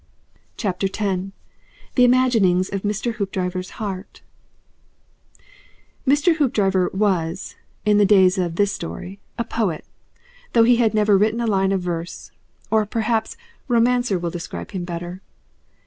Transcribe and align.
X. 0.57 0.79
THE 1.93 2.03
IMAGININGS 2.05 2.73
OF 2.73 2.81
MR. 2.81 3.13
HOOPDRIVER'S 3.17 3.69
HEART 3.77 4.21
Mr. 6.07 6.37
Hoopdriver 6.37 6.89
was 6.91 7.55
(in 7.85 7.99
the 7.99 8.05
days 8.07 8.39
of 8.39 8.55
this 8.55 8.73
story) 8.73 9.19
a 9.37 9.43
poet, 9.43 9.85
though 10.53 10.63
he 10.63 10.77
had 10.77 10.95
never 10.95 11.19
written 11.19 11.39
a 11.39 11.45
line 11.45 11.71
of 11.71 11.81
verse. 11.81 12.31
Or 12.71 12.87
perhaps 12.87 13.37
romancer 13.67 14.17
will 14.17 14.31
describe 14.31 14.71
him 14.71 14.85
better. 14.85 15.21